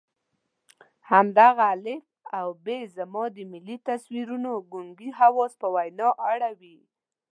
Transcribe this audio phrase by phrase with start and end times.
[1.11, 2.05] همدغه الف
[2.37, 2.67] او ب
[2.97, 6.77] زما د ملي تصویرونو ګونګي حواس په وینا اړوي.